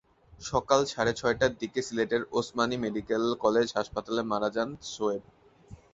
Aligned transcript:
সকাল 0.41 0.81
সাড়ে 0.85 1.13
ছয়টার 1.13 1.51
দিকে 1.61 1.79
সিলেটের 1.81 2.21
ওসমানী 2.31 2.75
মেডিকেল 2.77 3.23
কলেজ 3.43 3.67
হাসপাতালে 3.77 4.21
মারা 4.31 4.49
যান 4.55 4.69
সোয়েব। 4.93 5.23